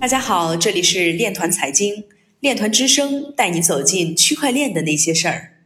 [0.00, 2.04] 大家好，这里是链团财经，
[2.38, 5.58] 链团之声带你走进区块链的那些事儿。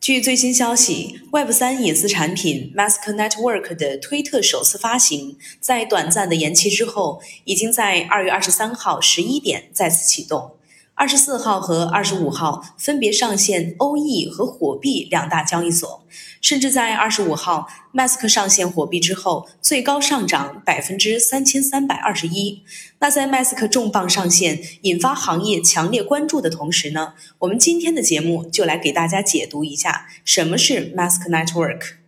[0.00, 10.55] 据最新消息，Web 三隐私产品 Mask Network 的推特首次发行，在短暂的延期之后，已经在二月二十三号十一点再次启动。
[10.98, 16.06] 二十四号和二十五号分别上线欧 e 和火币两大交易所，
[16.40, 22.62] 甚至在二十五号，Mask 上线火币之后，最高上涨百分之三千三百二十一。
[23.00, 32.05] 那在 Mask 重磅上线，引发行业强烈关注的同时呢，我们今天的节目就来给大家解读一下什么是 Mask Network。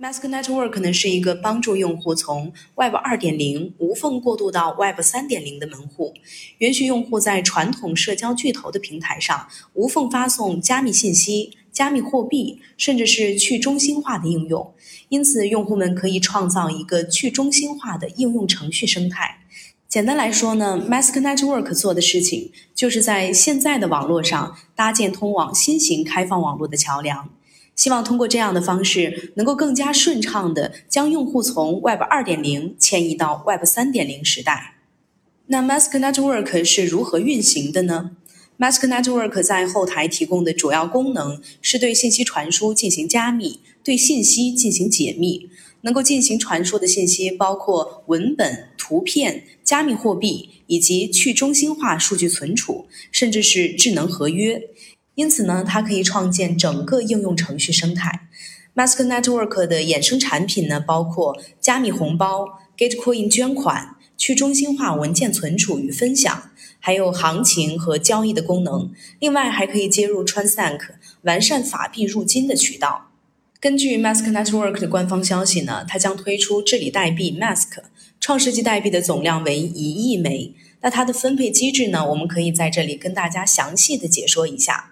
[0.00, 6.14] Mask Network 呢是一个帮助用户从 Web 2.0无缝过渡到 Web 3.0的门户，
[6.58, 14.72] 允许用户在传统社交巨头的平台上无缝发送加密信息、加密货币，甚至是去中心化的应用。
[15.08, 19.40] 因此，用户们可以创造一个去中心化的应用程序生态。
[19.88, 27.30] 简单来说呢，Mask Network 做的事情就是在现在的网络上搭建通往新型开放网络的桥梁。
[27.78, 34.74] 希望通过这样的方式，能够更加顺畅地将用户从 Web 2.0迁移到 Web 3.0时代。
[35.46, 38.16] 那 Mask Network 是如何运行的呢
[38.58, 45.48] ？Mask Network 在后台提供的主要功能是对信息传输进行加密，对信息进行解密。
[45.82, 54.60] 能够进行传输的信息包括文本、图片、加密货币以及去中心化数据存储，甚至是智能合约。
[55.18, 58.28] 因此呢，它可以创建整个应用程序生态。
[58.76, 68.92] Mask Network 的衍生产品呢，包括加密红包、Gatecoin 捐款、去中心化文件存储与分享，还有行情和交易的功能。
[69.18, 70.78] 另外，还可以接入 Transac，
[71.22, 73.10] 完善法币入金的渠道。
[73.58, 77.82] 根据 Mask Network 的官方消息呢，它将推出治理代币 Mask，
[78.20, 80.54] 创世纪代币的总量为一亿枚。
[80.80, 84.87] 那它的分配机制呢，我们可以在这里跟大家详细的解说一下。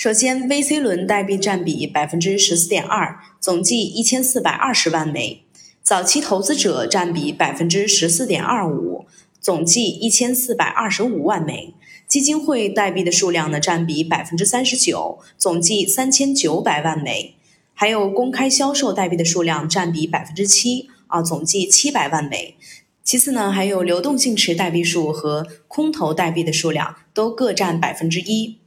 [0.00, 5.42] 首先，VC 轮代币占比百分之十四点二，总计一千四百二十万枚；
[5.82, 9.04] 早期投资者占比百分之十四点二五，
[9.42, 11.74] 总计一千四百二十五万枚；
[12.08, 17.34] 基金会代币的数量呢占比百分之三十九，总计三千九百万枚；
[17.74, 22.56] 还有公开销售代币的数量占比百分之七，啊，总计七百万枚。
[23.04, 28.59] 其次呢，还有流动性池代币数和空投代币的数量都各占百分之一。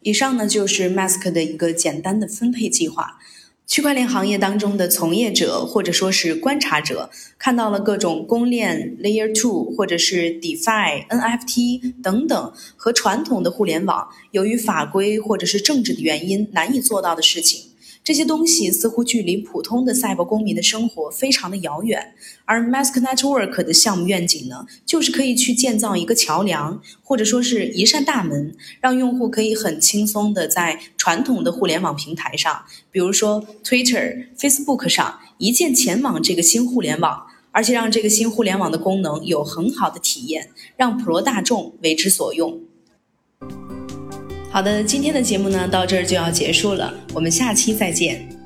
[0.00, 3.18] 以上呢就是 Mask 的一个简单的分配计划。
[3.66, 17.72] 区块链行业当中的从业者或者说是观察者，看到了各种公链 Layer Two 或者是 DeFi、NFT 等等和传统的互联网由于法规或者是政治的原因难以做到的事情。
[18.08, 22.14] 这些东西似乎距离普通的赛博公民的生活非常的遥远，
[22.46, 40.48] 而 Mask Network 的项目愿景呢，就是可以去建造一个桥梁，或者说是一扇大门，让用户可以很轻松的在传统的互联网平台上，比如说 Twitter、Facebook 上一键前往这个新互联网，而且让这个新互联网的功能有很好的体验，
[40.78, 42.58] 让普罗大众为之所用。
[44.58, 48.37] 好的，今天的节目呢到这儿就要结束了，我们下期再见。